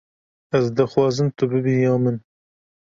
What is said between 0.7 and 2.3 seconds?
dixwazim tu bibî ya min.